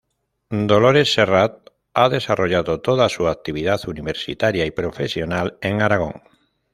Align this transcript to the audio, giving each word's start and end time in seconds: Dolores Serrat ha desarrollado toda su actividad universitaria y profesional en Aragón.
Dolores 0.69 1.11
Serrat 1.13 1.69
ha 1.93 2.09
desarrollado 2.09 2.81
toda 2.81 3.07
su 3.07 3.27
actividad 3.27 3.79
universitaria 3.87 4.65
y 4.65 4.71
profesional 4.71 5.59
en 5.61 5.83
Aragón. 5.83 6.23